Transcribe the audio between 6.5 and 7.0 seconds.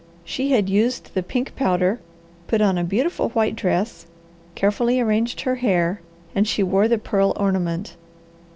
wore the